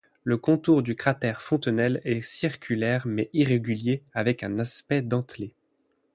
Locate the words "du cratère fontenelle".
0.81-2.01